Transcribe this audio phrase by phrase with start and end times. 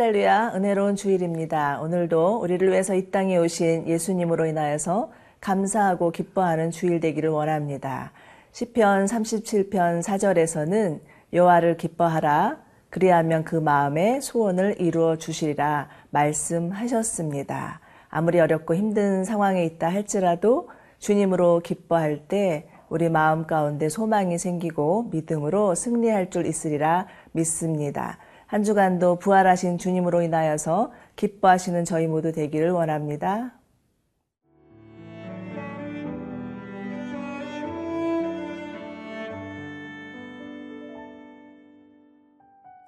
[0.00, 1.78] 할렐루야, 은혜로운 주일입니다.
[1.82, 8.10] 오늘도 우리를 위해서 이 땅에 오신 예수님으로 인하여서 감사하고 기뻐하는 주일 되기를 원합니다.
[8.52, 11.00] 시편 37편 4절에서는
[11.34, 17.80] 여호와를 기뻐하라 그리하면 그 마음에 소원을 이루어 주시리라 말씀하셨습니다.
[18.08, 25.74] 아무리 어렵고 힘든 상황에 있다 할지라도 주님으로 기뻐할 때 우리 마음 가운데 소망이 생기고 믿음으로
[25.74, 28.16] 승리할 줄 있으리라 믿습니다.
[28.50, 33.52] 한 주간도 부활하신 주님으로 인하여서 기뻐하시는 저희 모두 되기를 원합니다.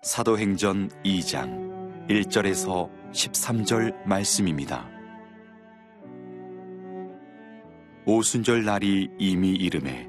[0.03, 4.91] 사도행전 2장 1절에서 13절 말씀입니다.
[8.05, 10.09] 오순절 날이 이미 이름에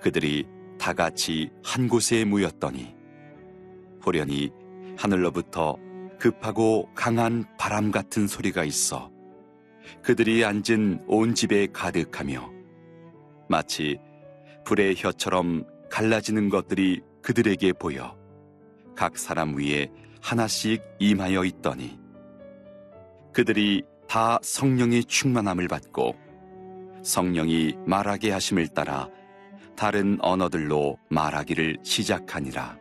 [0.00, 0.46] 그들이
[0.78, 3.02] 다 같이 한 곳에 모였더니
[4.04, 4.50] 호련히
[4.96, 5.76] 하늘로부터
[6.18, 9.10] 급하고 강한 바람 같은 소리가 있어
[10.02, 12.50] 그들이 앉은 온 집에 가득하며
[13.48, 13.98] 마치
[14.64, 18.16] 불의 혀처럼 갈라지는 것들이 그들에게 보여
[18.94, 21.98] 각 사람 위에 하나씩 임하여 있더니
[23.32, 26.14] 그들이 다 성령의 충만함을 받고
[27.02, 29.08] 성령이 말하게 하심을 따라
[29.74, 32.78] 다른 언어들로 말하기를 시작하니라.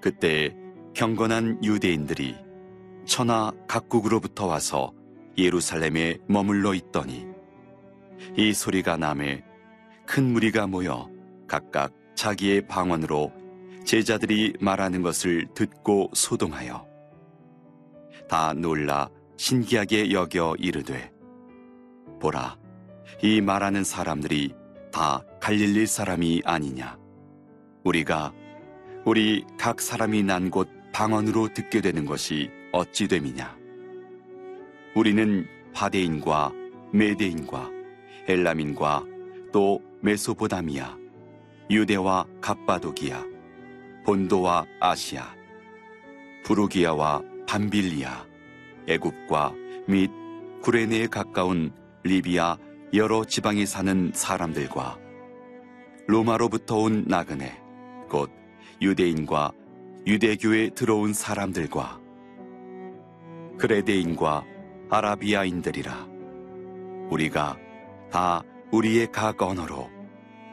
[0.00, 0.56] 그때
[0.94, 2.36] 경건한 유대인들이
[3.04, 4.92] 천하 각국으로부터 와서
[5.38, 7.26] 예루살렘에 머물러 있더니
[8.36, 9.42] 이 소리가 남에
[10.06, 11.08] 큰 무리가 모여
[11.48, 13.32] 각각 자기의 방언으로
[13.84, 16.86] 제자들이 말하는 것을 듣고 소동하여
[18.28, 21.10] 다 놀라 신기하게 여겨 이르되
[22.20, 22.58] 보라
[23.22, 24.54] 이 말하는 사람들이
[24.92, 26.98] 다 갈릴리 사람이 아니냐?
[27.84, 28.34] 우리가
[29.04, 30.68] 우리 각 사람이 난 곳
[31.00, 33.56] 방언으로 듣게 되는 것이 어찌 됨이냐?
[34.94, 36.52] 우리는 바데인과
[36.92, 37.70] 메데인과
[38.28, 39.06] 엘라민과
[39.50, 40.98] 또 메소보다미아
[41.70, 43.24] 유대와 갑바도기아
[44.04, 45.34] 본도와 아시아,
[46.44, 48.26] 부르기아와 밤빌리아,
[48.86, 49.54] 애굽과
[49.88, 50.10] 및
[50.60, 51.72] 구레네에 가까운
[52.02, 52.58] 리비아
[52.92, 54.98] 여러 지방에 사는 사람들과
[56.08, 57.58] 로마로부터 온 나그네,
[58.10, 58.30] 곧
[58.82, 59.52] 유대인과
[60.06, 62.00] 유대교에 들어온 사람들과
[63.58, 64.44] 그레데인과
[64.88, 66.08] 아라비아인들이라
[67.10, 67.58] 우리가
[68.10, 69.90] 다 우리의 각 언어로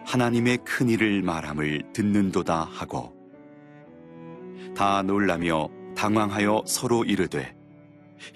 [0.06, 3.16] 하나님의 큰 일을 말함을 듣는도다 하고
[4.76, 7.56] 다 놀라며 당황하여 서로 이르되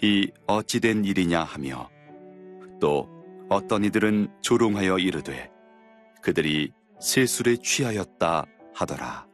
[0.02, 1.90] 이 어찌된 일이냐 하며
[2.80, 3.10] 또
[3.50, 5.52] 어떤 이들은 조롱하여 이르되
[6.22, 8.46] 그들이 세술에 취하였다
[8.76, 9.31] 하더라.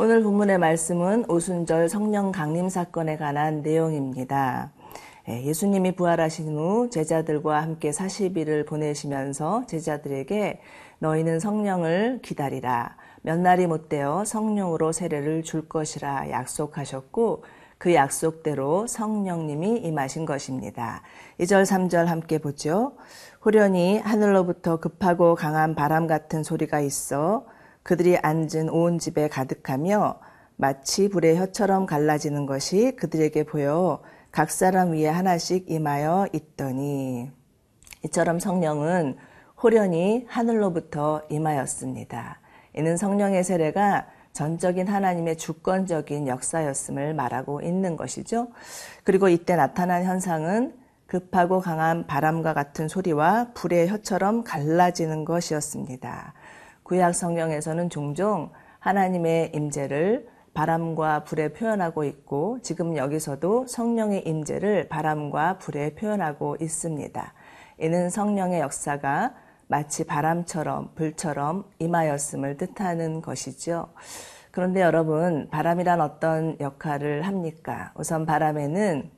[0.00, 4.70] 오늘 본문의 말씀은 오순절 성령 강림 사건에 관한 내용입니다.
[5.28, 10.60] 예, 예수님이 부활하신 후 제자들과 함께 40일을 보내시면서 제자들에게
[11.00, 12.96] 너희는 성령을 기다리라.
[13.22, 17.42] 몇 날이 못되어 성령으로 세례를 줄 것이라 약속하셨고
[17.76, 21.02] 그 약속대로 성령님이 임하신 것입니다.
[21.40, 22.92] 2절 3절 함께 보죠.
[23.40, 27.46] 후련히 하늘로부터 급하고 강한 바람 같은 소리가 있어
[27.88, 30.20] 그들이 앉은 온 집에 가득하며
[30.56, 37.30] 마치 불의 혀처럼 갈라지는 것이 그들에게 보여 각 사람 위에 하나씩 임하여 있더니
[38.04, 39.16] 이처럼 성령은
[39.62, 42.40] 호련히 하늘로부터 임하였습니다.
[42.76, 48.48] 이는 성령의 세례가 전적인 하나님의 주권적인 역사였음을 말하고 있는 것이죠.
[49.02, 50.74] 그리고 이때 나타난 현상은
[51.06, 56.34] 급하고 강한 바람과 같은 소리와 불의 혀처럼 갈라지는 것이었습니다.
[56.88, 65.94] 구약 성경에서는 종종 하나님의 임재를 바람과 불에 표현하고 있고 지금 여기서도 성령의 임재를 바람과 불에
[65.94, 67.34] 표현하고 있습니다.
[67.80, 69.34] 이는 성령의 역사가
[69.66, 73.90] 마치 바람처럼 불처럼 임하였음을 뜻하는 것이죠.
[74.50, 77.92] 그런데 여러분, 바람이란 어떤 역할을 합니까?
[77.96, 79.10] 우선 바람에는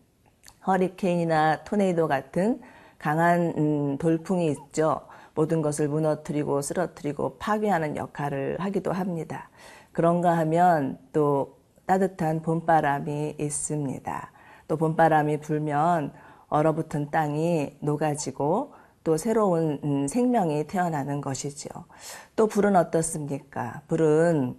[0.67, 2.61] 허리케인이나 토네이도 같은
[2.99, 5.03] 강한 음, 돌풍이 있죠.
[5.35, 9.49] 모든 것을 무너뜨리고 쓰러뜨리고 파괴하는 역할을 하기도 합니다.
[9.93, 14.33] 그런가 하면 또 따뜻한 봄바람이 있습니다.
[14.69, 16.13] 또 봄바람이 불면
[16.49, 21.69] 얼어붙은 땅이 녹아지고 또 새로운 음, 생명이 태어나는 것이죠.
[22.37, 23.83] 또 불은 어떻습니까?
[23.89, 24.57] 불은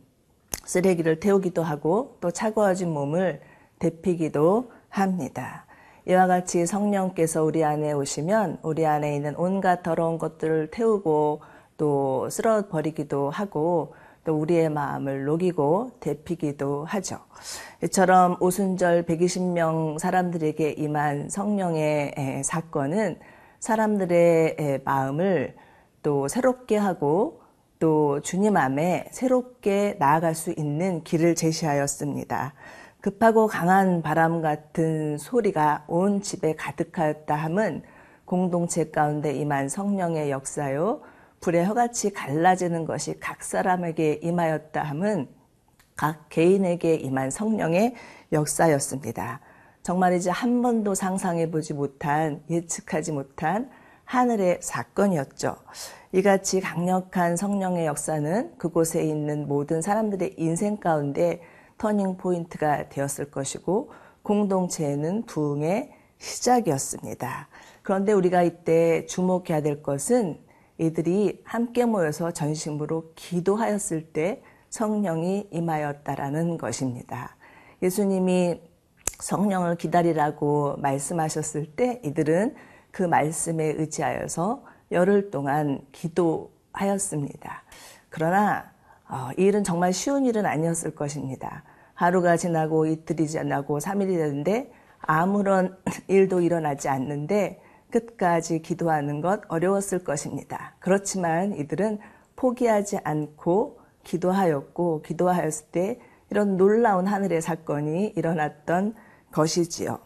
[0.65, 3.41] 쓰레기를 태우기도 하고 또 차가워진 몸을
[3.79, 5.65] 데피기도 합니다.
[6.07, 11.41] 이와 같이 성령께서 우리 안에 오시면 우리 안에 있는 온갖 더러운 것들을 태우고
[11.77, 13.93] 또 쓸어 버리기도 하고
[14.23, 17.19] 또 우리의 마음을 녹이고 데피기도 하죠.
[17.83, 23.19] 이처럼 오순절 120명 사람들에게 임한 성령의 사건은
[23.59, 25.55] 사람들의 마음을
[26.03, 27.41] 또 새롭게 하고
[27.79, 32.53] 또 주님 안에 새롭게 나아갈 수 있는 길을 제시하였습니다.
[33.01, 37.81] 급하고 강한 바람 같은 소리가 온 집에 가득하였다 함은
[38.25, 41.01] 공동체 가운데 임한 성령의 역사요.
[41.39, 45.27] 불의 혀같이 갈라지는 것이 각 사람에게 임하였다 함은
[45.95, 47.95] 각 개인에게 임한 성령의
[48.31, 49.39] 역사였습니다.
[49.81, 53.71] 정말 이제 한 번도 상상해 보지 못한 예측하지 못한
[54.05, 55.55] 하늘의 사건이었죠.
[56.11, 61.41] 이같이 강력한 성령의 역사는 그곳에 있는 모든 사람들의 인생 가운데
[61.81, 63.91] 터닝 포인트가 되었을 것이고
[64.21, 67.47] 공동체에는 부흥의 시작이었습니다.
[67.81, 70.39] 그런데 우리가 이때 주목해야 될 것은
[70.77, 77.35] 이들이 함께 모여서 전심으로 기도하였을 때 성령이 임하였다라는 것입니다.
[77.81, 78.61] 예수님이
[79.19, 82.53] 성령을 기다리라고 말씀하셨을 때 이들은
[82.91, 87.63] 그 말씀에 의지하여서 열흘 동안 기도하였습니다.
[88.09, 88.71] 그러나
[89.09, 91.63] 어, 이 일은 정말 쉬운 일은 아니었을 것입니다.
[92.01, 94.71] 하루가 지나고 이틀이 지나고 3일이 되는데
[95.01, 95.77] 아무런
[96.09, 97.61] 일도 일어나지 않는데
[97.91, 100.73] 끝까지 기도하는 것 어려웠을 것입니다.
[100.79, 101.99] 그렇지만 이들은
[102.35, 105.99] 포기하지 않고 기도하였고 기도하였을 때
[106.31, 108.95] 이런 놀라운 하늘의 사건이 일어났던
[109.31, 109.99] 것이지요.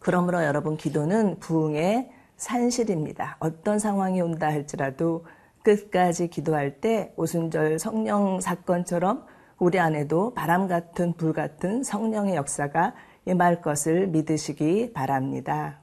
[0.00, 3.38] 그러므로 여러분 기도는 부흥의 산실입니다.
[3.40, 5.24] 어떤 상황이 온다 할지라도
[5.62, 9.24] 끝까지 기도할 때 오순절 성령 사건처럼
[9.58, 12.94] 우리 안에도 바람 같은 불 같은 성령의 역사가
[13.26, 15.80] 임할 것을 믿으시기 바랍니다.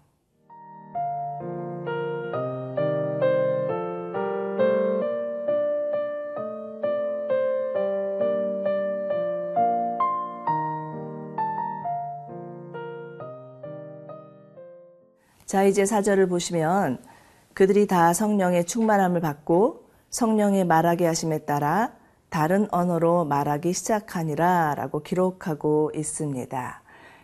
[15.46, 17.04] 자, 이제 사절을 보시면
[17.54, 21.92] 그들이 다 성령의 충만함을 받고 성령의 말하게 하심에 따라
[22.32, 26.82] 다른 언어로 말하기 시작하니라 라고 기록하고 있습니다.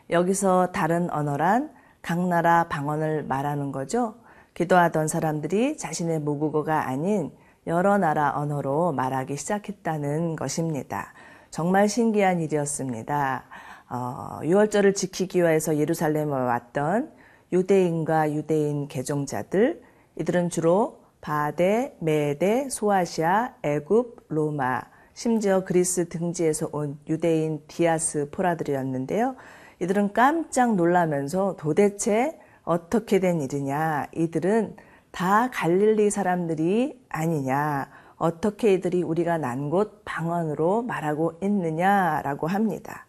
[0.10, 1.72] 여기서 다른 언어란
[2.02, 4.16] 각 나라 방언을 말하는 거죠.
[4.54, 7.32] 기도하던 사람들이 자신의 모국어가 아닌
[7.68, 11.14] 여러 나라 언어로 말하기 시작했다는 것입니다.
[11.52, 13.46] 정말 신기한 일이었습니다.
[13.90, 17.14] 어, 6월절을 지키기 위해서 예루살렘에 왔던
[17.54, 19.82] 유대인과 유대인 개종자들
[20.18, 24.82] 이들은 주로 바데, 메데, 소아시아, 애굽, 로마,
[25.18, 29.36] 심지어 그리스 등지에서 온 유대인 디아스 포라들이었는데요.
[29.82, 34.10] 이들은 깜짝 놀라면서 도대체 어떻게 된 일이냐?
[34.14, 34.76] 이들은
[35.10, 37.90] 다 갈릴리 사람들이 아니냐?
[38.18, 43.08] 어떻게 이들이 우리가 난 곳 방언으로 말하고 있느냐라고 합니다.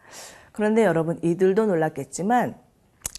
[0.51, 2.55] 그런데 여러분 이들도 놀랐겠지만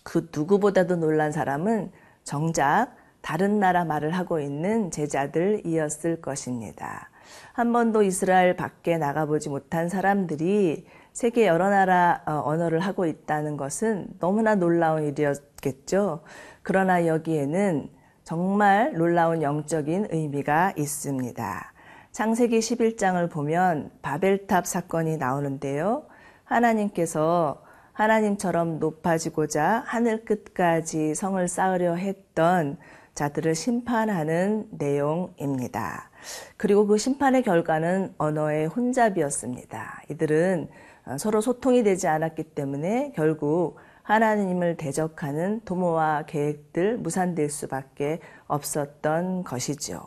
[0.03, 1.93] 그 누구보다도 놀란 사람은
[2.25, 7.10] 정작 다른 나라 말을 하고 있는 제자들이었을 것입니다.
[7.53, 14.09] 한 번도 이스라엘 밖에 나가보지 못한 사람들이 세계 여러 나라 어, 언어를 하고 있다는 것은
[14.19, 16.23] 너무나 놀라운 일이었겠죠.
[16.63, 17.91] 그러나 여기에는
[18.25, 21.73] 정말 놀라운 영적인 의미가 있습니다.
[22.13, 26.05] 창세기 11장을 보면 바벨탑 사건이 나오는데요.
[26.45, 32.79] 하나님께서 하나님처럼 높아지고자 하늘 끝까지 성을 쌓으려 했던
[33.21, 36.09] 자들을 심판하는 내용입니다.
[36.57, 40.05] 그리고 그 심판의 결과는 언어의 혼잡이었습니다.
[40.11, 40.69] 이들은
[41.19, 50.01] 서로 소통이 되지 않았기 때문에 결국 하나님을 대적하는 도모와 계획들 무산될 수밖에 없었던 것이죠.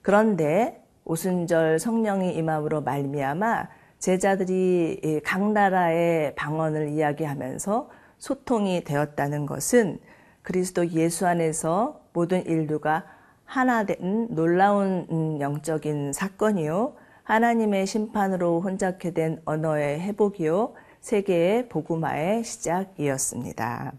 [0.00, 3.66] 그런데 오순절 성령이 임함으로 말미암아
[3.98, 9.98] 제자들이 각 나라의 방언을 이야기하면서 소통이 되었다는 것은
[10.42, 13.04] 그리스도 예수 안에서 모든 인류가
[13.44, 16.94] 하나 된 놀라운 음, 영적인 사건이요.
[17.24, 20.74] 하나님의 심판으로 혼잡게 된 언어의 회복이요.
[21.00, 23.92] 세계의 복음화의 시작이었습니다.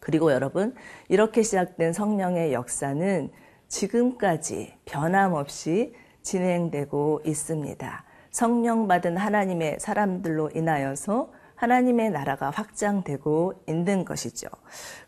[0.00, 0.74] 그리고 여러분,
[1.08, 3.30] 이렇게 시작된 성령의 역사는
[3.68, 8.04] 지금까지 변함없이 진행되고 있습니다.
[8.30, 14.48] 성령 받은 하나님의 사람들로 인하여서 하나님의 나라가 확장되고 있는 것이죠.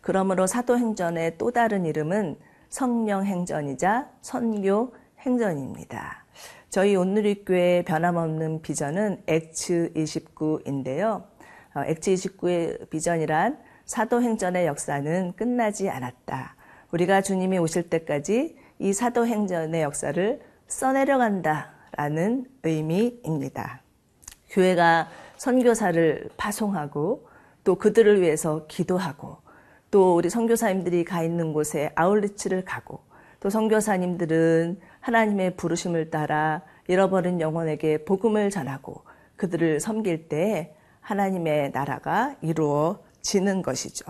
[0.00, 2.36] 그러므로 사도행전의 또 다른 이름은
[2.68, 6.24] 성령행전이자 선교행전입니다.
[6.70, 11.24] 저희 온누리교회 변함없는 비전은 엑츠 29인데요.
[11.76, 16.56] 엑츠 29의 비전이란 사도행전의 역사는 끝나지 않았다.
[16.92, 21.72] 우리가 주님이 오실 때까지 이 사도행전의 역사를 써내려간다.
[21.92, 23.82] 라는 의미입니다.
[24.50, 27.26] 교회가 선교사를 파송하고
[27.64, 29.38] 또 그들을 위해서 기도하고
[29.90, 33.00] 또 우리 선교사님들이 가 있는 곳에 아울리치를 가고
[33.40, 39.02] 또 선교사님들은 하나님의 부르심을 따라 잃어버린 영혼에게 복음을 전하고
[39.36, 44.04] 그들을 섬길 때 하나님의 나라가 이루어지는 것이죠.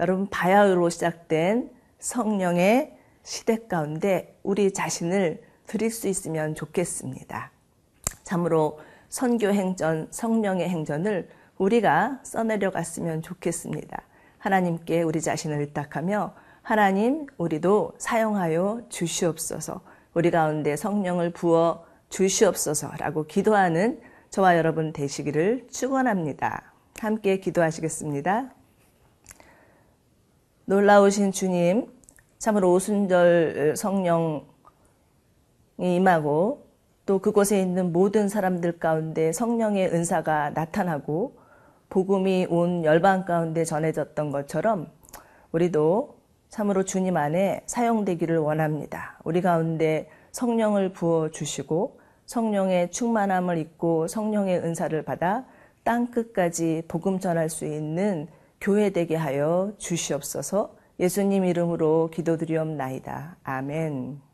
[0.00, 7.50] 여러분 바야흐로 시작된 성령의 시대 가운데 우리 자신을 드릴 수 있으면 좋겠습니다.
[8.24, 8.80] 참으로
[9.14, 11.28] 선교 행전, 성령의 행전을
[11.58, 14.02] 우리가 써내려 갔으면 좋겠습니다.
[14.38, 19.82] 하나님께 우리 자신을 의탁하며 하나님 우리도 사용하여 주시옵소서
[20.14, 26.72] 우리 가운데 성령을 부어 주시옵소서라고 기도하는 저와 여러분 되시기를 축원합니다.
[26.98, 28.52] 함께 기도하시겠습니다.
[30.64, 31.86] 놀라우신 주님,
[32.38, 34.42] 참으로 오순절 성령이
[35.78, 36.63] 임하고
[37.06, 41.36] 또 그곳에 있는 모든 사람들 가운데 성령의 은사가 나타나고
[41.90, 44.88] 복음이 온 열방 가운데 전해졌던 것처럼
[45.52, 46.16] 우리도
[46.48, 49.18] 참으로 주님 안에 사용되기를 원합니다.
[49.24, 55.44] 우리 가운데 성령을 부어 주시고 성령의 충만함을 입고 성령의 은사를 받아
[55.84, 58.28] 땅 끝까지 복음 전할 수 있는
[58.60, 60.74] 교회 되게 하여 주시옵소서.
[60.98, 63.36] 예수님 이름으로 기도드리옵나이다.
[63.42, 64.33] 아멘.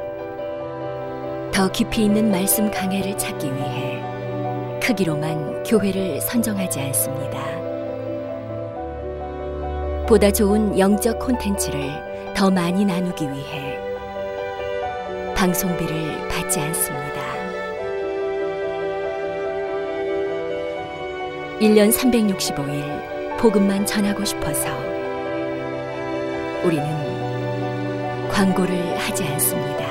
[1.53, 4.01] 더 깊이 있는 말씀 강해를 찾기 위해
[4.81, 7.39] 크기로만 교회를 선정하지 않습니다.
[10.07, 11.91] 보다 좋은 영적 콘텐츠를
[12.33, 13.77] 더 많이 나누기 위해
[15.35, 17.21] 방송비를 받지 않습니다.
[21.59, 24.67] 1년 365일 복음만 전하고 싶어서
[26.63, 29.90] 우리는 광고를 하지 않습니다.